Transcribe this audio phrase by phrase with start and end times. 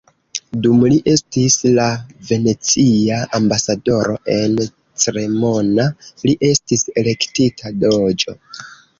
[0.65, 1.83] Dum li estis la
[2.29, 4.55] venecia ambasadoro en
[5.03, 5.85] Cremona,
[6.23, 8.35] li estis elektita "doĝo".